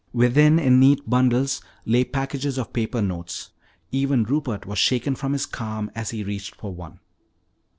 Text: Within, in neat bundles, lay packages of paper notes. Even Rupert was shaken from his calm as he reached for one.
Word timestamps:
Within, 0.13 0.57
in 0.57 0.79
neat 0.79 1.07
bundles, 1.07 1.61
lay 1.85 2.03
packages 2.03 2.57
of 2.57 2.73
paper 2.73 3.03
notes. 3.03 3.51
Even 3.91 4.23
Rupert 4.23 4.65
was 4.65 4.79
shaken 4.79 5.13
from 5.13 5.33
his 5.33 5.45
calm 5.45 5.91
as 5.93 6.09
he 6.09 6.23
reached 6.23 6.55
for 6.55 6.73
one. 6.73 6.97